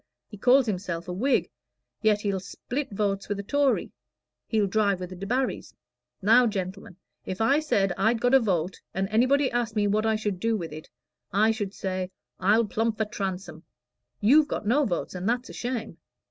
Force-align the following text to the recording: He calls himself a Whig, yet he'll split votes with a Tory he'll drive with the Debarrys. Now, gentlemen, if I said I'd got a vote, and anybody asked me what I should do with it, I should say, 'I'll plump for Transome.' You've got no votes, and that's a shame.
He 0.27 0.35
calls 0.35 0.65
himself 0.65 1.07
a 1.07 1.13
Whig, 1.13 1.51
yet 2.01 2.21
he'll 2.21 2.39
split 2.39 2.89
votes 2.89 3.29
with 3.29 3.37
a 3.39 3.43
Tory 3.43 3.91
he'll 4.47 4.65
drive 4.65 4.99
with 4.99 5.11
the 5.11 5.15
Debarrys. 5.15 5.75
Now, 6.23 6.47
gentlemen, 6.47 6.97
if 7.23 7.39
I 7.39 7.59
said 7.59 7.93
I'd 7.99 8.19
got 8.19 8.33
a 8.33 8.39
vote, 8.39 8.81
and 8.95 9.07
anybody 9.09 9.51
asked 9.51 9.75
me 9.75 9.85
what 9.85 10.07
I 10.07 10.15
should 10.15 10.39
do 10.39 10.57
with 10.57 10.73
it, 10.73 10.89
I 11.31 11.51
should 11.51 11.75
say, 11.75 12.09
'I'll 12.39 12.65
plump 12.65 12.97
for 12.97 13.05
Transome.' 13.05 13.61
You've 14.19 14.47
got 14.47 14.65
no 14.65 14.85
votes, 14.85 15.13
and 15.13 15.29
that's 15.29 15.51
a 15.51 15.53
shame. 15.53 15.99